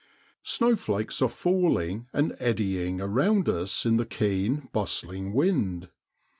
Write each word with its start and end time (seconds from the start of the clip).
Snowflakes 0.41 1.21
are 1.21 1.29
falling 1.29 2.07
and 2.11 2.35
eddying 2.39 2.99
around 2.99 3.47
us 3.47 3.85
in 3.85 3.97
the 3.97 4.05
keen, 4.07 4.67
bustling 4.73 5.31
wind. 5.31 5.89